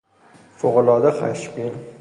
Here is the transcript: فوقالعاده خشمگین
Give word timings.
فوقالعاده 0.57 1.11
خشمگین 1.11 1.73